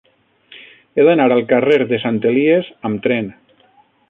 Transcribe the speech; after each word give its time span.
He 1.01 1.05
d'anar 1.07 1.27
al 1.35 1.43
carrer 1.51 1.79
de 1.93 2.01
Sant 2.07 2.19
Elies 2.31 2.75
amb 2.91 3.05
tren. 3.07 3.31